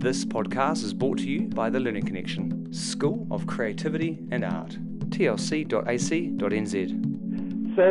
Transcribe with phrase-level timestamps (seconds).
[0.00, 4.70] This podcast is brought to you by the Learning Connexion, School of Creativity and Art,
[5.10, 6.74] tlc.ac.nz.
[7.76, 7.82] So,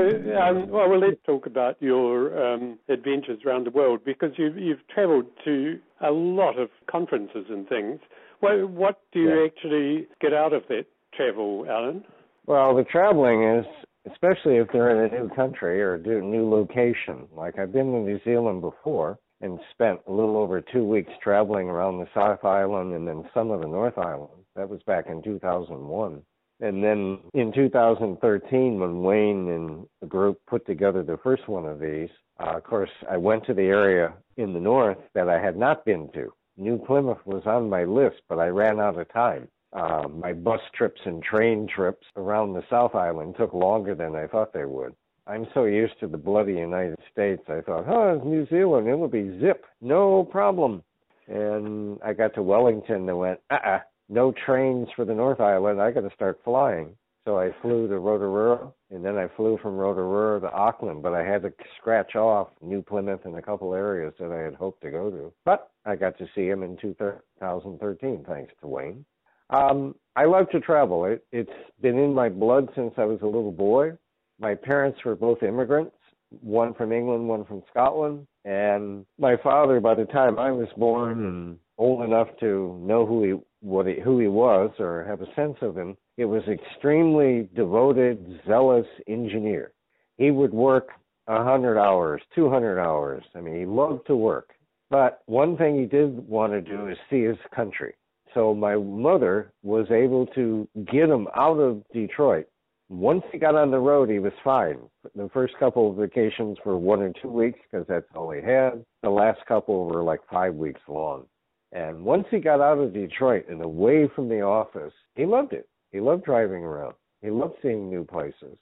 [0.41, 4.88] um, well, well, let's talk about your um, adventures around the world because you've, you've
[4.93, 7.99] travelled to a lot of conferences and things.
[8.42, 9.46] Well, what do you Yeah.
[9.46, 12.03] actually get out of that travel, Alan?
[12.46, 13.65] Well, the traveling is,
[14.10, 17.27] especially if they're in a new country or a new- new location.
[17.35, 21.70] Like I've been to New Zealand before and spent a little over two weeks traveling
[21.70, 24.44] around the South Island and then some of the North Island.
[24.55, 26.21] That was back in 2001.
[26.59, 31.80] And then in 2013, when Wayne and the group put together the first one of
[31.80, 35.55] these, uh, of course, I went to the area in the north that I had
[35.55, 36.33] not been to.
[36.58, 39.47] New Plymouth was on my list, but I ran out of time.
[39.73, 44.25] Uh, my bus trips and train trips around the South Island took longer than I
[44.25, 44.95] thought they would.
[45.27, 49.38] I'm so used to the bloody United States, I thought, oh, New Zealand, it'll be
[49.40, 50.84] zip, no problem.
[51.27, 55.92] And I got to Wellington and went, uh-uh, no trains for the North Island, I
[55.92, 56.95] got to start flying.
[57.25, 61.25] So I flew to Rotorua, and then I flew from Rotorua to Auckland, but I
[61.25, 64.91] had to scratch off New Plymouth and a couple areas that I had hoped to
[64.91, 65.34] go to.
[65.44, 69.03] But I got to see him in 2013, thanks to Wayne.
[69.50, 71.03] Um, I love to travel.
[71.03, 73.97] It, it's been in my blood since I was a little boy.
[74.39, 75.95] My parents were both immigrants,
[76.41, 78.27] one from England, one from Scotland.
[78.45, 83.23] And my father, by the time I was born and old enough to know who
[83.23, 87.49] he what he, who he was or have a sense of him, it was extremely
[87.55, 89.73] devoted, zealous engineer.
[90.17, 90.89] He would work
[91.27, 93.23] a hundred hours, two hundred hours.
[93.35, 94.51] I mean, he loved to work.
[94.89, 97.94] But one thing he did want to do is see his country.
[98.33, 102.47] So my mother was able to get him out of Detroit.
[102.89, 104.80] Once he got on the road, he was fine.
[105.13, 108.85] The first couple of vacations were one or two weeks because that's all he had.
[109.03, 111.25] The last couple were like five weeks long.
[111.73, 115.67] And once he got out of Detroit and away from the office, he loved it.
[115.91, 116.94] He loved driving around.
[117.21, 118.57] He loved seeing new places.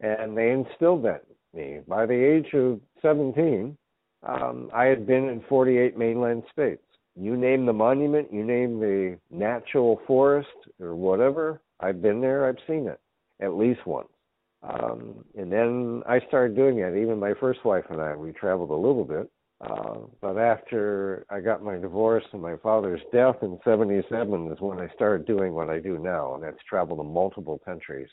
[0.00, 1.24] And they instilled that
[1.54, 1.80] in me.
[1.86, 3.76] By the age of 17,
[4.26, 6.82] um, I had been in 48 mainland states.
[7.14, 10.48] You name the monument, you name the natural forest
[10.80, 12.98] or whatever, I've been there, I've seen it
[13.40, 14.08] at least once.
[14.62, 16.96] Um, and then I started doing it.
[17.00, 19.30] Even my first wife and I, we traveled a little bit.
[19.60, 24.78] Uh, but after I got my divorce and my father's death in 77 is when
[24.78, 28.08] I started doing what I do now, and that's travel to multiple countries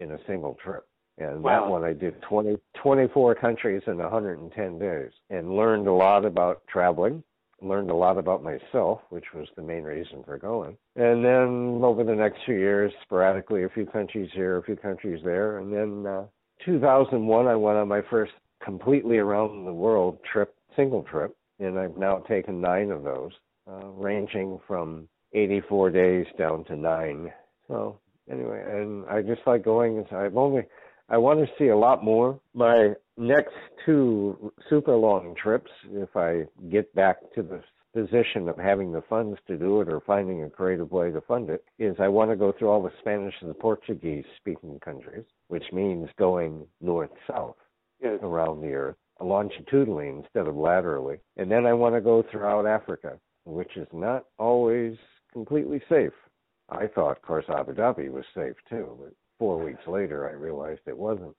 [0.00, 0.86] in a single trip.
[1.18, 1.64] And Wow.
[1.64, 6.62] that one I did 20, 24 countries in 110 days and learned a lot about
[6.66, 7.22] traveling,
[7.62, 10.76] learned a lot about myself, which was the main reason for going.
[10.94, 15.20] And then over the next few years, sporadically, a few countries here, a few countries
[15.24, 15.58] there.
[15.58, 16.24] And then uh,
[16.64, 18.32] 2001, I went on my first
[18.64, 23.32] completely around the world trip, single trip, and I've now taken nine of those,
[23.70, 27.32] uh, ranging from 84 days down to nine.
[27.68, 27.98] So
[28.30, 30.04] anyway, and I just like going.
[30.10, 30.62] I've only
[31.08, 32.40] I want to see a lot more.
[32.54, 37.62] My next two super long trips, if I get back to the
[37.94, 41.48] position of having the funds to do it or finding a creative way to fund
[41.48, 45.64] it, is I want to go through all the Spanish and Portuguese speaking countries, which
[45.72, 47.56] means going north south
[48.02, 48.18] Yes.
[48.22, 51.18] around the earth longitudinally instead of laterally.
[51.38, 54.96] And then I want to go throughout Africa, which is not always
[55.32, 56.12] completely safe.
[56.68, 60.80] I thought, of course, Abu Dhabi was safe too, but four weeks later I realized
[60.86, 61.34] it wasn't.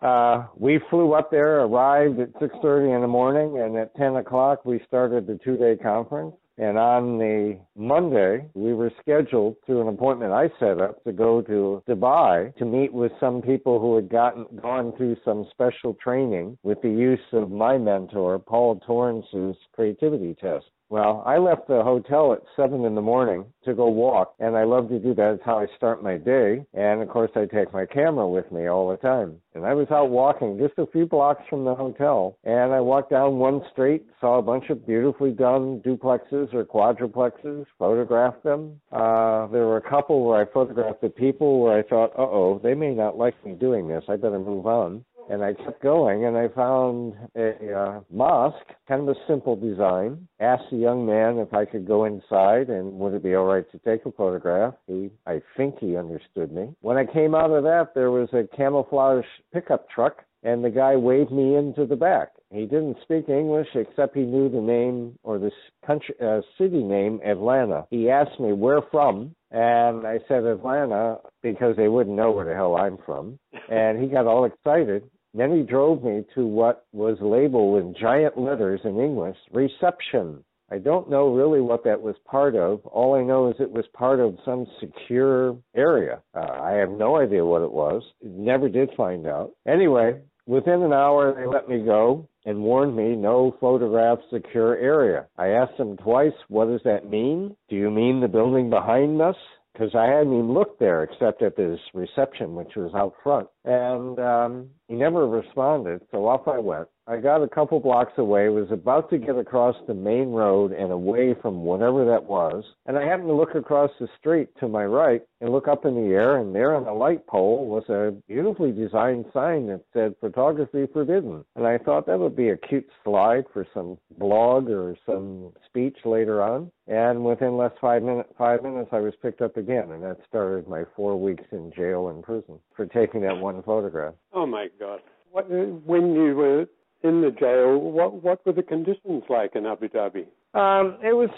[0.00, 4.64] Uh, we flew up there, arrived at 6.30 in the morning, and at 10 o'clock
[4.64, 6.34] we started the two-day conference.
[6.58, 11.40] And on the Monday, we were scheduled through an appointment I set up to go
[11.42, 16.58] to Dubai to meet with some people who had gotten gone through some special training
[16.62, 20.66] with the use of my mentor, Paul Torrance's creativity test.
[20.92, 24.64] Well, I left the hotel at seven in the morning to go walk, and I
[24.64, 25.36] love to do that.
[25.36, 26.66] It's how I start my day.
[26.74, 29.40] And of course, I take my camera with me all the time.
[29.54, 33.10] And I was out walking just a few blocks from the hotel, and I walked
[33.10, 38.78] down one street, saw a bunch of beautifully done duplexes or quadruplexes, photographed them.
[38.92, 42.60] Uh, there were a couple where I photographed the people where I thought, uh oh,
[42.62, 44.04] they may not like me doing this.
[44.10, 45.06] I better move on.
[45.30, 50.28] And I kept going, and I found a uh, mosque, kind of a simple design.
[50.40, 53.64] Asked the young man if I could go inside and would it be all right
[53.72, 54.74] to take a photograph.
[54.86, 56.74] He, I think he understood me.
[56.80, 60.96] When I came out of that, there was a camouflage pickup truck, and the guy
[60.96, 62.32] waved me into the back.
[62.50, 65.50] He didn't speak English except he knew the name or the
[65.86, 67.86] country, uh, city name, Atlanta.
[67.90, 72.54] He asked me where from, and I said Atlanta because they wouldn't know where the
[72.54, 73.38] hell I'm from.
[73.70, 75.04] And he got all excited.
[75.34, 80.42] Then he drove me to what was labeled in giant letters in English, reception.
[80.70, 82.84] I don't know really what that was part of.
[82.86, 86.22] All I know is it was part of some secure area.
[86.34, 88.02] Uh, I have no idea what it was.
[88.22, 89.50] Never did find out.
[89.66, 95.26] Anyway, within an hour, they let me go and warned me no photograph secure area.
[95.38, 97.56] I asked them twice, what does that mean?
[97.68, 99.36] Do you mean the building behind us?
[99.72, 103.48] because I hadn't even looked there except at this reception, which was out front.
[103.64, 106.86] And um, he never responded, so off I went.
[107.06, 110.92] I got a couple blocks away, was about to get across the main road and
[110.92, 114.84] away from whatever that was, and I happened to look across the street to my
[114.84, 118.14] right and look up in the air, and there on the light pole was a
[118.28, 121.42] beautifully designed sign that said photography forbidden.
[121.56, 125.96] And I thought that would be a cute slide for some blog or some speech
[126.04, 126.70] later on.
[126.86, 130.68] And within less five minutes, five minutes, I was picked up again, and that started
[130.68, 134.14] my four weeks in jail and prison for taking that one photograph.
[134.32, 135.00] Oh my God!
[135.30, 136.66] What, when you were
[137.04, 140.26] in the jail, what what were the conditions like in Abu Dhabi?
[140.54, 141.30] Um, it was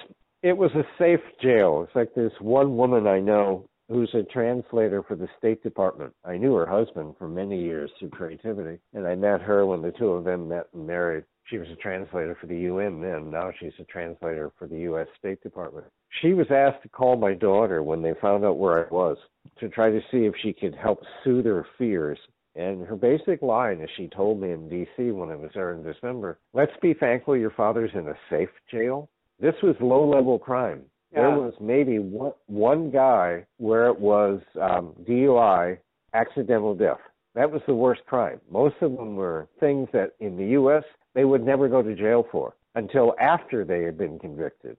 [0.43, 1.85] it was a safe jail.
[1.87, 6.15] It's like this one woman I know who's a translator for the State Department.
[6.25, 9.93] I knew her husband for many years through creativity, and I met her when the
[9.93, 11.25] two of them met and married.
[11.51, 13.31] She was a translator for the UN then.
[13.31, 15.07] Now she's a translator for the U.S.
[15.19, 15.87] State Department.
[16.23, 19.19] She was asked to call my daughter when they found out where I was
[19.61, 22.19] to try to see if she could help soothe her fears
[22.57, 25.11] and her basic line, as she told me in D.C.
[25.11, 29.09] when I was there in December, let's be thankful your father's in a safe jail.
[29.41, 30.83] This was low level crime.
[31.13, 31.23] Yeah.
[31.23, 35.79] There was maybe one, one guy where it was um, DUI,
[36.13, 37.01] accidental death.
[37.35, 38.41] That was the worst crime.
[38.51, 40.85] Most of them were things that in the U.S.
[41.15, 44.77] they would never go to jail for until after they had been convicted.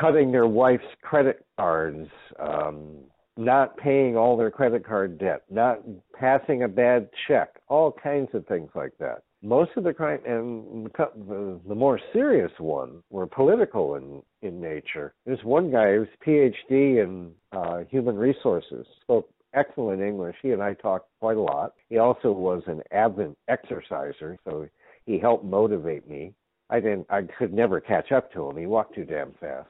[0.00, 2.08] Cutting their wife's credit cards,
[2.38, 2.98] um,
[3.36, 5.80] not paying all their credit card debt, not
[6.18, 9.22] passing a bad check, all kinds of things like that.
[9.42, 15.14] Most of the crime and the, more serious one were political in in nature.
[15.26, 20.36] There's one guy who's PhD in uh, human resources, spoke excellent English.
[20.42, 21.74] He and I talked quite a lot.
[21.88, 24.68] He also was an avid exerciser, so
[25.04, 26.32] he helped motivate me.
[26.70, 27.06] I didn't.
[27.10, 28.56] I could never catch up to him.
[28.56, 29.68] He walked too damn fast,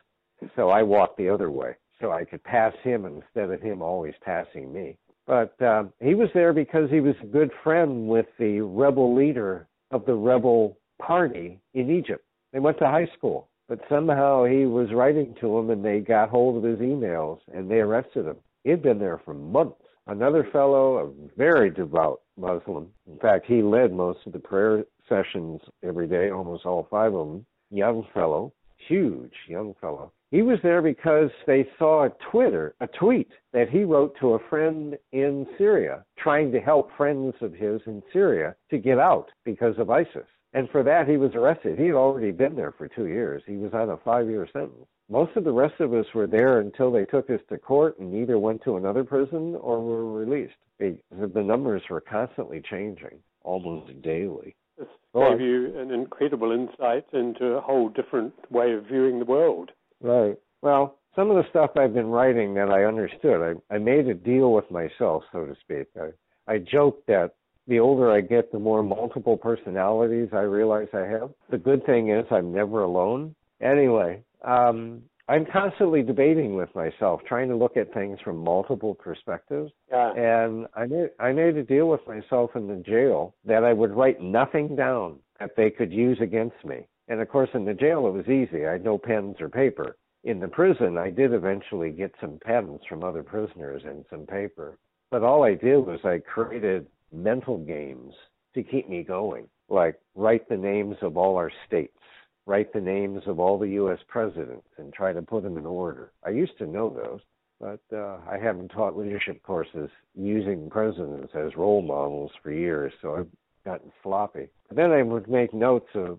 [0.55, 4.14] so I walked the other way so I could pass him instead of him always
[4.22, 4.96] passing me.
[5.26, 9.66] But um, he was there because he was a good friend with the rebel leader
[9.90, 12.25] of the rebel party in Egypt.
[12.52, 16.28] They went to high school, but somehow he was writing to him and they got
[16.28, 18.37] hold of his emails and they arrested him.
[18.64, 19.81] He'd been there for months.
[20.06, 22.88] Another fellow, a very devout Muslim.
[23.10, 27.26] In fact, he led most of the prayer sessions every day, almost all five of
[27.26, 27.46] them.
[27.70, 28.52] Young fellow,
[28.88, 30.12] huge young fellow.
[30.31, 34.49] He was there because they saw a Twitter, a tweet that he wrote to a
[34.50, 39.78] friend in Syria, trying to help friends of his in Syria to get out because
[39.78, 40.26] of ISIS.
[40.52, 41.78] And for that, he was arrested.
[41.78, 43.43] He had already been there for two years.
[43.46, 44.87] He was on a five year sentence.
[45.08, 48.14] Most of the rest of us were there until they took us to court and
[48.14, 50.56] either went to another prison or were released.
[50.81, 50.99] The
[51.43, 54.56] numbers were constantly changing, almost daily.
[54.76, 59.70] This gave you an incredible insight into a whole different way of viewing the world.
[60.00, 60.37] Right.
[60.62, 64.14] Well, some of the stuff I've been writing that I understood, I, I made a
[64.14, 65.87] deal with myself, so to speak.
[65.96, 67.34] I, I joke that
[67.66, 71.31] the older I get, the more multiple personalities I realize I have.
[71.50, 73.34] The good thing is I'm never alone.
[73.60, 79.72] Anyway, um, I'm constantly debating with myself, trying to look at things from multiple perspectives.
[79.91, 80.12] Yeah.
[80.12, 83.91] And I made I made a deal with myself in the jail that I would
[83.91, 86.86] write nothing down that they could use against me.
[87.08, 88.67] And of course, in the jail, it was easy.
[88.67, 89.96] I had no pens or paper.
[90.25, 94.79] In the prison, I did eventually get some pens from other prisoners and some paper.
[95.10, 98.13] But all I did was I created mental games
[98.55, 101.98] to keep me going, like write the names of all our states,
[102.44, 104.01] write the names of all the U.S.
[104.08, 106.13] presidents, and try to put them in order.
[106.25, 107.20] I used to know those,
[107.60, 113.15] but uh, I haven't taught leadership courses using presidents as role models for years, so
[113.15, 113.29] I've
[113.65, 114.48] gotten sloppy.
[114.69, 116.19] But then I would make notes of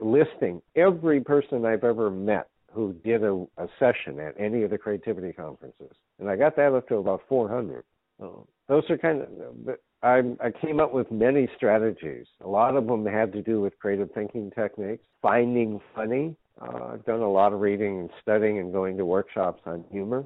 [0.00, 4.78] listing every person I've ever met who did a, a, session at any of the
[4.78, 7.82] creativity conferences, and I got that up to about 400.
[8.20, 9.76] So those are kind of.
[10.02, 12.26] I, I came up with many strategies.
[12.44, 16.36] A lot of them had to do with creative thinking techniques, finding funny.
[16.60, 20.24] Uh, I've done a lot of reading and studying and going to workshops on humor.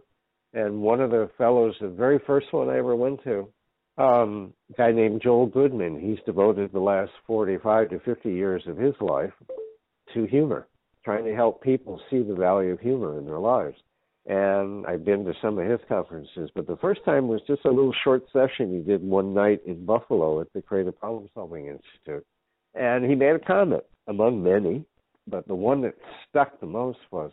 [0.53, 3.49] And one of the fellows, the very first one I ever went to,
[3.99, 6.01] um, guy named Joel Goodman.
[6.01, 9.33] He's devoted the last 45 to 50 years of his life
[10.15, 10.67] to humor,
[11.05, 13.77] trying to help people see the value of humor in their lives.
[14.27, 17.71] And I've been to some of his conferences, but the first time was just a
[17.71, 22.25] little short session he did one night in Buffalo at the Creative Problem Solving Institute.
[22.75, 24.85] And he made a comment, among many,
[25.27, 25.95] but the one that
[26.29, 27.33] stuck the most was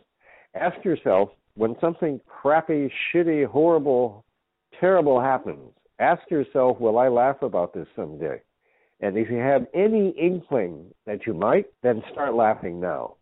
[0.54, 4.24] ask yourself when something crappy, shitty, horrible,
[4.80, 5.70] terrible happens,
[6.00, 8.40] ask yourself, will I laugh about this someday?
[9.00, 13.14] And if you have any inkling that you might, then start laughing now.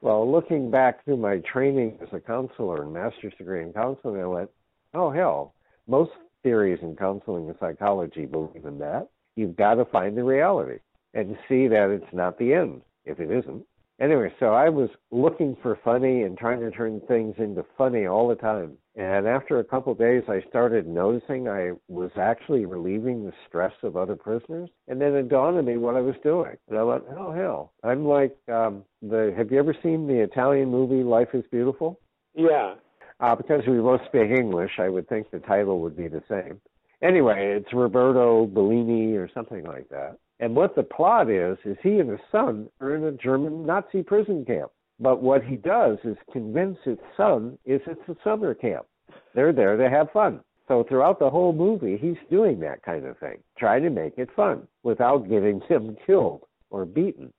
[0.00, 4.26] Well, looking back through my training as a counselor and master's degree in counseling, I
[4.26, 4.50] went,
[4.94, 5.54] oh, hell,
[5.88, 9.08] most theories in counseling and psychology believe in that.
[9.34, 10.78] You've got to find the reality
[11.14, 13.64] and see that it's not the end if it isn't.
[14.00, 18.28] Anyway, so I was looking for funny and trying to turn things into funny all
[18.28, 18.78] the time.
[18.94, 23.72] And after a couple of days, I started noticing I was actually relieving the stress
[23.82, 24.70] of other prisoners.
[24.86, 26.56] And then it dawned on me what I was doing.
[26.68, 27.72] And I went, oh, hell.
[27.82, 29.34] I'm like, um, the.
[29.36, 31.98] have you ever seen the Italian movie Life is Beautiful?
[32.34, 32.74] Yeah.
[33.20, 36.60] Uh, because we both speak English, I would think the title would be the same.
[37.02, 40.18] Anyway, it's Roberto Bellini or something like that.
[40.40, 44.02] And what the plot is, is he and his son are in a German Nazi
[44.02, 44.70] prison camp.
[45.00, 48.86] But what he does is convince his son is it's a summer camp.
[49.34, 50.40] They're there to have fun.
[50.66, 54.28] So throughout the whole movie, he's doing that kind of thing, trying to make it
[54.36, 57.32] fun without getting him killed or beaten.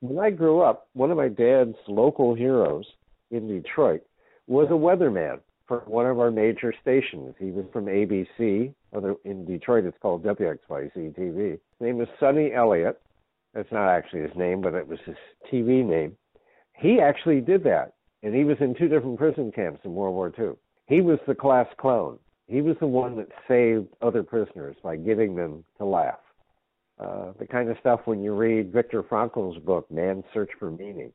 [0.00, 2.86] When I grew up, one of my dad's local heroes
[3.30, 4.02] in Detroit
[4.46, 7.32] was a weatherman for one of our major stations.
[7.38, 8.74] He was from ABC.
[9.24, 11.52] In Detroit, it's called WXYZ TV.
[11.52, 13.00] His name was Sonny Elliott.
[13.54, 15.14] That's not actually his name, but it was his
[15.50, 16.16] TV name.
[16.76, 17.92] He actually did that,
[18.24, 20.56] and he was in two different prison camps in World War II.
[20.88, 22.18] He was the class clown.
[22.48, 26.18] He was the one that saved other prisoners by getting them to laugh.
[26.98, 31.12] Uh, the kind of stuff when you read Viktor Frankl's book, Man's Search for Meaning.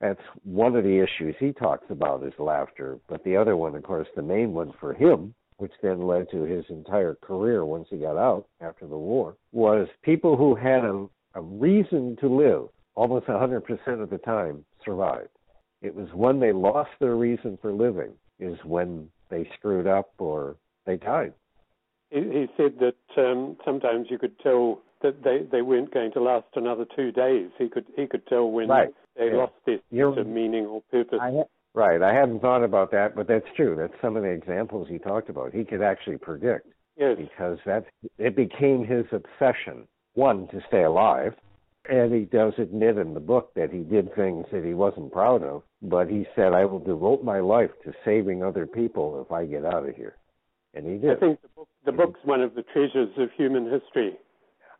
[0.00, 2.98] That's one of the issues he talks about is laughter.
[3.08, 6.42] But the other one, of course, the main one for him, which then led to
[6.42, 11.06] his entire career once he got out after the war, was people who had a,
[11.34, 15.28] a reason to live almost 100% of the time survived.
[15.82, 20.56] It was when they lost their reason for living is when they screwed up or
[20.86, 21.32] they died.
[22.10, 26.20] He, he said that um, sometimes you could tell that they, they weren't going to
[26.20, 27.50] last another two days.
[27.58, 28.88] He could he could tell when right.
[29.18, 29.36] They yeah.
[29.36, 31.18] lost their sense of meaning or purpose.
[31.20, 32.00] I ha- right.
[32.00, 33.76] I hadn't thought about that, but that's true.
[33.76, 35.52] That's some of the examples he talked about.
[35.52, 36.68] He could actually predict.
[36.96, 37.16] Yes.
[37.18, 37.84] Because that
[38.18, 39.86] it became his obsession.
[40.14, 41.34] One to stay alive,
[41.88, 45.42] and he does admit in the book that he did things that he wasn't proud
[45.44, 45.62] of.
[45.80, 49.64] But he said, "I will devote my life to saving other people if I get
[49.64, 50.16] out of here."
[50.74, 51.16] And he did.
[51.16, 54.16] I think the, book, the book's one of the treasures of human history.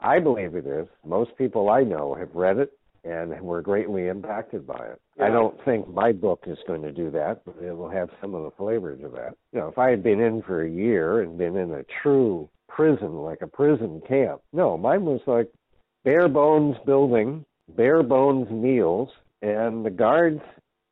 [0.00, 0.87] I believe it is.
[1.04, 2.73] Most people I know have read it
[3.05, 5.00] and we were greatly impacted by it.
[5.17, 5.26] Yeah.
[5.26, 8.35] I don't think my book is going to do that, but it will have some
[8.35, 9.35] of the flavors of that.
[9.52, 12.49] You know, if I had been in for a year and been in a true
[12.69, 15.50] prison, like a prison camp, no, mine was like
[16.05, 17.45] bare bones building,
[17.76, 19.09] bare bones meals,
[19.43, 20.40] and the guards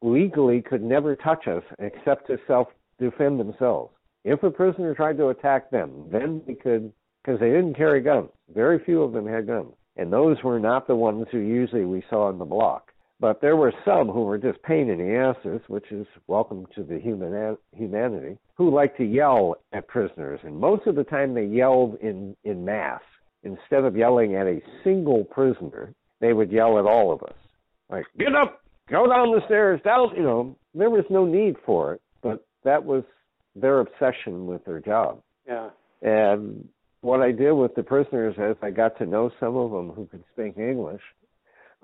[0.02, 3.92] legally could never touch us except to self defend themselves.
[4.24, 6.92] If a prisoner tried to attack them, then we could
[7.24, 8.30] because they didn't carry guns.
[8.54, 9.72] Very few of them had guns.
[9.96, 12.92] And those were not the ones who usually we saw in the block.
[13.18, 16.82] But there were some who were just pain in the asses, which is welcome to
[16.82, 20.40] the human humanity, who like to yell at prisoners.
[20.42, 23.00] And most of the time they yelled in, in mass.
[23.42, 27.36] Instead of yelling at a single prisoner, they would yell at all of us.
[27.88, 28.60] Like, get up,
[28.90, 32.84] go down the stairs, down, you know, there was no need for it, but that
[32.84, 33.04] was
[33.54, 35.22] their obsession with their job.
[35.46, 35.70] Yeah.
[36.02, 36.68] And
[37.06, 40.06] what I did with the prisoners is I got to know some of them who
[40.06, 41.00] could speak English.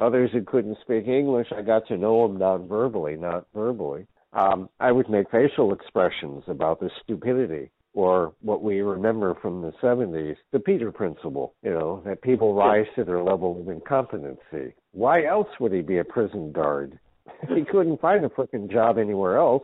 [0.01, 4.09] Others who couldn't speak English, I got to know them non-verbally, not verbally.
[4.33, 9.71] Um, I would make facial expressions about the stupidity or what we remember from the
[9.81, 14.75] 70s, the Peter principle, you know, that people rise to their level of incompetency.
[14.91, 16.99] Why else would he be a prison guard?
[17.55, 19.63] he couldn't find a freaking job anywhere else.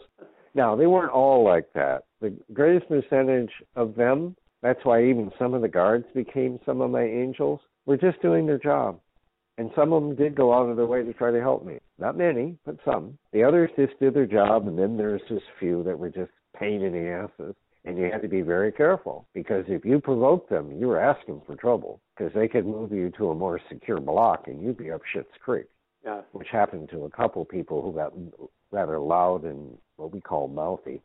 [0.54, 2.04] Now, they weren't all like that.
[2.20, 6.90] The greatest percentage of them that's why even some of the guards became some of
[6.90, 7.60] my angels.
[7.86, 9.00] Were just doing their job.
[9.56, 11.78] And some of them did go out of their way to try to help me.
[11.98, 13.18] Not many, but some.
[13.32, 16.82] The others just did their job, and then there's just few that were just pain
[16.82, 17.54] in the asses.
[17.84, 21.40] And you had to be very careful because if you provoked them, you were asking
[21.46, 24.90] for trouble because they could move you to a more secure block and you'd be
[24.90, 25.66] up Shit's Creek.
[26.04, 26.20] Yeah.
[26.32, 28.12] Which happened to a couple people who got
[28.70, 31.00] rather loud and what we call mouthy.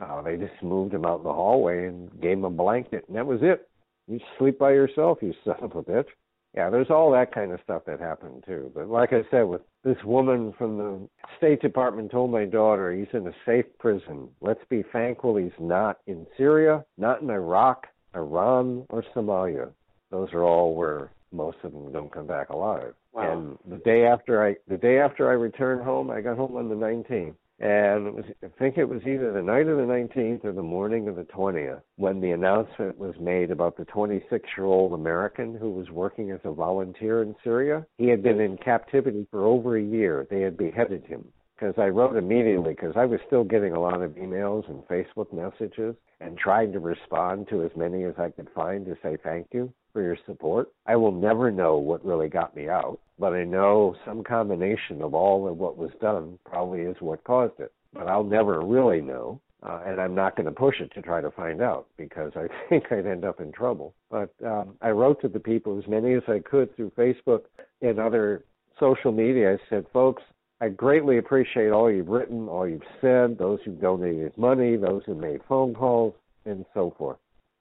[0.00, 3.16] Uh, they just moved him out in the hallway and gave him a blanket, and
[3.16, 3.68] that was it.
[4.06, 6.08] You sleep by yourself, you son of a bitch.
[6.54, 8.70] Yeah, there's all that kind of stuff that happened too.
[8.74, 13.12] But like I said, with this woman from the State Department told my daughter he's
[13.12, 14.28] in a safe prison.
[14.40, 19.70] Let's be thankful he's not in Syria, not in Iraq, Iran, or Somalia.
[20.12, 22.94] Those are all where most of them don't come back alive.
[23.12, 23.32] Wow.
[23.32, 26.68] And the day after I the day after I returned home, I got home on
[26.68, 27.34] the 19th.
[27.60, 30.62] And it was, I think it was either the night of the 19th or the
[30.62, 35.54] morning of the 20th when the announcement was made about the 26 year old American
[35.56, 37.86] who was working as a volunteer in Syria.
[37.96, 40.26] He had been in captivity for over a year.
[40.30, 41.24] They had beheaded him.
[41.54, 45.32] Because I wrote immediately because I was still getting a lot of emails and Facebook
[45.32, 49.46] messages and trying to respond to as many as I could find to say thank
[49.52, 50.72] you for your support.
[50.86, 55.14] I will never know what really got me out, but I know some combination of
[55.14, 57.72] all of what was done probably is what caused it.
[57.92, 61.20] But I'll never really know, uh, and I'm not going to push it to try
[61.20, 63.94] to find out because I think I'd end up in trouble.
[64.10, 67.42] But um, I wrote to the people as many as I could through Facebook
[67.80, 68.44] and other
[68.80, 69.54] social media.
[69.54, 70.22] I said, folks,
[70.60, 75.14] I greatly appreciate all you've written, all you've said, those who donated money, those who
[75.14, 76.14] made phone calls,
[76.46, 77.18] and so forth.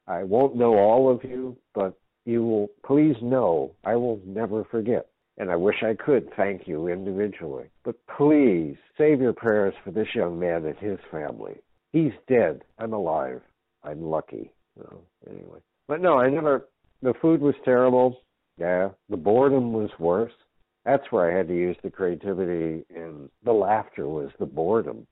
[0.07, 5.07] I won't know all of you, but you will please know I will never forget.
[5.37, 7.65] And I wish I could thank you individually.
[7.83, 11.55] But please save your prayers for this young man and his family.
[11.91, 12.63] He's dead.
[12.77, 13.41] I'm alive.
[13.83, 14.51] I'm lucky.
[14.77, 15.59] So, anyway.
[15.87, 16.67] But no, I never,
[17.01, 18.21] the food was terrible.
[18.57, 18.89] Yeah.
[19.09, 20.33] The boredom was worse.
[20.85, 25.07] That's where I had to use the creativity and the laughter was the boredom.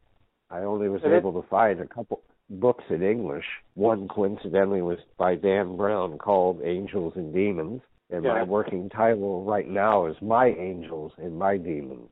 [0.49, 3.45] I only was able to find a couple books in English.
[3.75, 7.81] One, coincidentally, was by Dan Brown called Angels and Demons.
[8.11, 8.33] And Yeah.
[8.33, 12.09] my working title right now is My Angels and My Demons.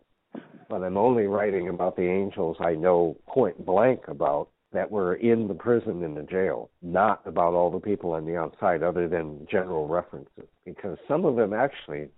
[0.69, 5.47] But I'm only writing about the angels I know point blank about that were in
[5.47, 9.47] the prison and the jail, not about all the people on the outside other than
[9.49, 10.47] general references.
[10.63, 12.09] Because some of them actually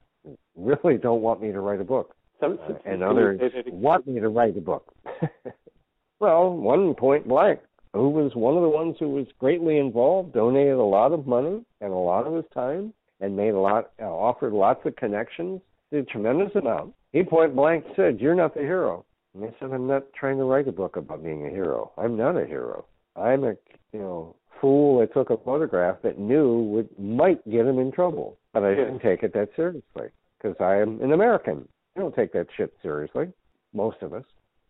[0.56, 3.82] really don't want me to write a book Some, uh, and others say that again?
[3.82, 4.94] want me to write a book.
[6.20, 7.62] well, one point blank,
[7.94, 11.64] who was one of the ones who was greatly involved, donated a lot of money
[11.80, 15.62] and a lot of his time, and made a lot, uh, offered lots of connections,
[15.92, 16.94] did a tremendous amount.
[17.14, 20.44] He point blank said, "You're not the hero." And I said, "I'm not trying to
[20.44, 21.92] write a book about being a hero.
[21.98, 22.86] I'm not a hero.
[23.16, 23.56] I'm a,
[23.94, 28.38] you know." Fool that took a photograph that knew would might get him in trouble,
[28.54, 31.68] but I didn't take it that seriously because I am an American.
[31.96, 33.34] I don't take that shit seriously.
[33.74, 34.24] Most of us.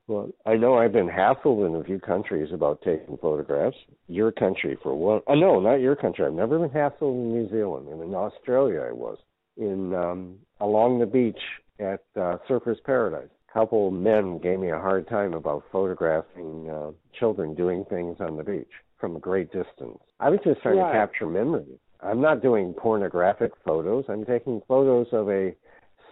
[0.08, 3.78] Well, I know I've been hassled in a few countries about taking photographs.
[4.08, 5.22] Your country, for one.
[5.28, 6.26] Oh, no, not your country.
[6.26, 7.88] I've never been hassled in New Zealand.
[7.88, 9.18] And in Australia, I was
[9.58, 11.40] in um, along the beach
[11.80, 13.30] at uh, Surfers Paradise.
[13.50, 18.38] A couple men gave me a hard time about photographing uh, children doing things on
[18.38, 20.00] the beach from a great distance.
[20.20, 20.92] I was just trying Right.
[20.92, 21.78] to capture memories.
[22.02, 24.06] I'm not doing pornographic photos.
[24.10, 25.54] I'm taking photos of a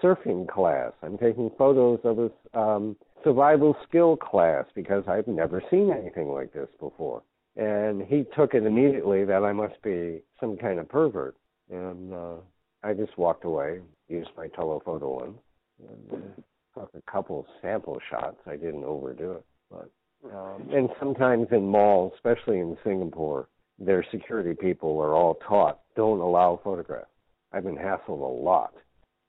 [0.01, 0.91] surfing class.
[1.01, 6.53] I'm taking photos of a um, survival skill class because I've never seen anything like
[6.53, 7.23] this before.
[7.55, 11.35] And he took it immediately that I must be some kind of pervert.
[11.69, 12.35] And uh,
[12.83, 15.39] I just walked away, used my telephoto lens,
[15.79, 18.37] and uh, took a couple sample shots.
[18.47, 19.45] I didn't overdo it.
[19.69, 19.89] But
[20.33, 26.19] um, and sometimes in malls, especially in Singapore, their security people are all taught don't
[26.19, 27.07] allow photographs.
[27.51, 28.73] I've been hassled a lot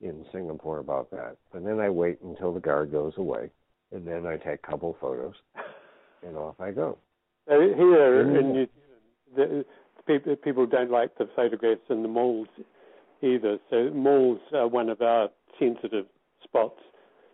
[0.01, 1.37] in Singapore about that.
[1.51, 3.49] But then I wait until the guard goes away,
[3.91, 5.35] and then I take a couple photos,
[6.25, 6.97] and off I go.
[7.47, 8.39] Here Mm.
[8.39, 9.65] in New Zealand, the,
[10.05, 12.47] people, people don't like the photographs in the malls
[13.21, 13.59] either.
[13.69, 16.05] So malls are one of our sensitive
[16.43, 16.79] spots,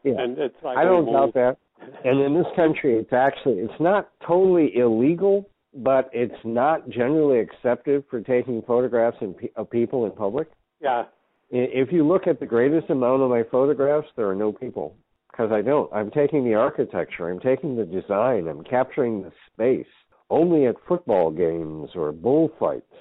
[0.03, 1.57] Yeah, and it's like I don't doubt that.
[2.03, 8.03] And in this country, it's actually it's not totally illegal, but it's not generally accepted
[8.09, 10.49] for taking photographs in, of people in public.
[10.81, 11.05] Yeah,
[11.49, 14.95] If you look at the greatest amount of my photographs, there are no people
[15.37, 15.91] because I don't.
[15.93, 19.91] I'm taking the architecture, I'm taking the design, I'm capturing the space.
[20.29, 22.91] Only at football games or bullfights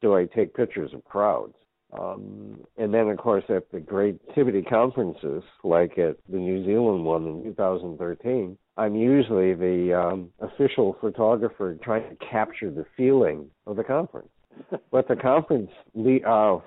[0.00, 1.54] do I take pictures of crowds.
[1.98, 7.26] Um, and then, of course, at the creativity conferences, like at the New Zealand one
[7.26, 13.84] in 2013, I'm usually the um, official photographer trying to capture the feeling of the
[13.84, 14.30] conference.
[14.90, 16.60] What the conference le- uh,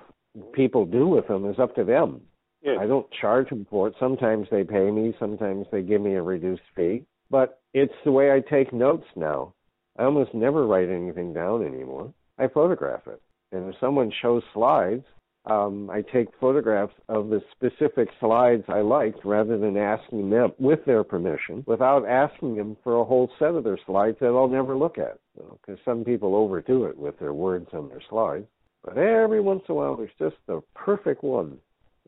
[0.52, 2.20] people do with them is up to them.
[2.66, 2.78] Yes.
[2.80, 3.94] I don't charge them for it.
[3.98, 7.04] Sometimes they pay me, sometimes they give me a reduced fee.
[7.30, 9.54] But it's the way I take notes now.
[9.98, 12.12] I almost never write anything down anymore.
[12.38, 13.20] I photograph it.
[13.52, 15.04] And if someone shows slides,
[15.46, 20.84] um, I take photographs of the specific slides I liked rather than asking them, with
[20.84, 24.76] their permission, without asking them for a whole set of their slides that I'll never
[24.76, 25.18] look at.
[25.36, 28.46] Because some people overdo it with their words on their slides.
[28.84, 31.58] But every once in a while, there's just the perfect one.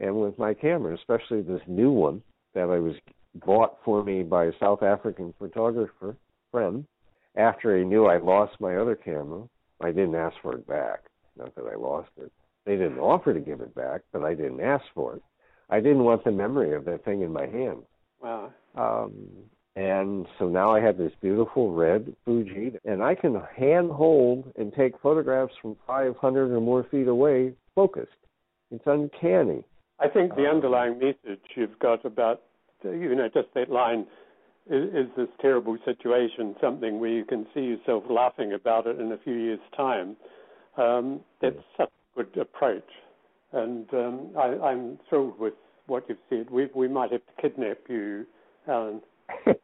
[0.01, 2.23] And with my camera, especially this new one
[2.55, 2.95] that I was
[3.35, 6.17] bought for me by a South African photographer
[6.51, 6.85] friend,
[7.37, 9.43] after he knew I lost my other camera,
[9.83, 11.01] I didn't ask for it back.
[11.37, 12.33] Not that I lost it.
[12.65, 15.23] They didn't offer to give it back, but I didn't ask for it.
[15.71, 17.83] I didn't want the memory of that thing in my hand.
[18.21, 18.53] Wow.
[18.75, 19.13] Um,
[19.77, 24.73] and so now I have this beautiful red Fuji, and I can hand hold and
[24.73, 28.11] take photographs from 500 or more feet away, focused.
[28.71, 29.65] It's uncanny.
[30.01, 32.43] I think the Um, underlying message you've got about,
[32.85, 34.07] you know, just that line
[34.71, 39.13] is, is this terrible situation something where you can see yourself laughing about it in
[39.13, 40.17] a few years' time.
[40.77, 42.89] Um, that's such a good approach,
[43.53, 45.55] and um, I, I'm thrilled with
[45.87, 46.51] what you've said.
[46.51, 48.27] We we might have to kidnap you,
[48.69, 49.01] Alan.
[49.47, 49.57] that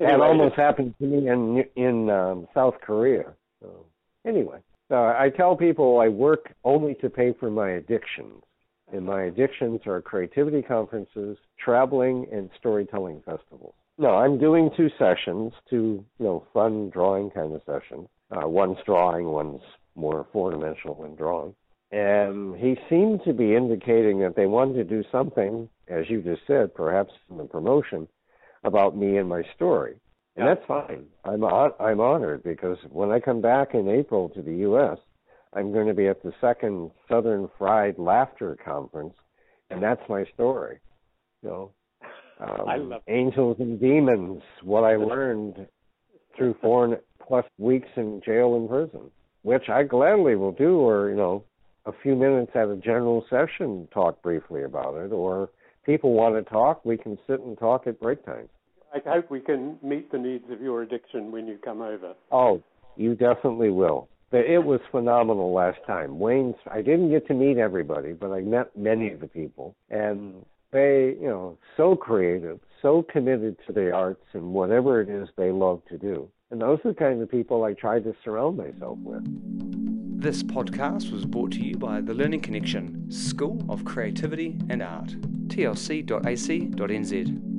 [0.00, 3.34] Anyway, almost happened to me in in um, South Korea.
[3.60, 3.86] So
[4.26, 8.42] anyway, so I tell people I work only to pay for my addictions,
[8.92, 13.74] and my addictions are creativity conferences, traveling, and storytelling festivals.
[13.98, 18.08] No, I'm doing two sessions, two you know fun drawing kind of sessions.
[18.30, 19.60] Uh, one's drawing, one's
[19.94, 21.54] more four dimensional than drawing.
[21.90, 26.40] And he seemed to be indicating that they wanted to do something, as you just
[26.46, 28.08] said, perhaps in the promotion,
[28.64, 29.96] about me and my story.
[30.36, 30.54] And Yeah.
[30.54, 31.06] that's fine.
[31.24, 34.98] I'm I'm honored because when I come back in April to the U.S.,
[35.54, 39.14] I'm going to be at the second Southern Fried Laughter Conference,
[39.70, 40.78] and that's my story.
[41.42, 41.70] You know,
[42.40, 44.42] um, I love angels and demons.
[44.62, 45.66] What I learned
[46.36, 49.10] through four plus weeks in jail and prison,
[49.42, 51.44] which I gladly will do, or you know,
[51.84, 55.50] a few minutes at a general session, talk briefly about it, or
[55.84, 58.48] people want to talk, we can sit and talk at break times.
[58.94, 62.14] I hope we can meet the needs of your addiction when you come over.
[62.30, 62.62] Oh,
[62.96, 64.08] you definitely will.
[64.32, 66.18] But It was phenomenal last time.
[66.18, 69.76] Wayne's, I didn't get to meet everybody, but I met many of the people.
[69.90, 75.28] And they, you know, so creative, so committed to the arts and whatever it is
[75.36, 76.30] they love to do.
[76.50, 79.22] And those are the kind of people I try to surround myself with.
[80.22, 85.14] This podcast was brought to you by the Learning Connexion, School of Creativity and Art,
[85.48, 87.51] tlc.ac.nz.